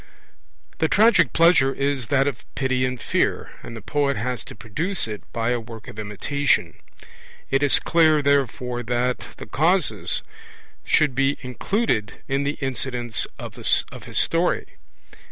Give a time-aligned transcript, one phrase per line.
[0.79, 5.07] The tragic pleasure is that of pity and fear, and the poet has to produce
[5.07, 6.73] it by a work of imitation;
[7.51, 10.23] it is clear, therefore, that the causes
[10.83, 14.65] should be included in the incidents of his story.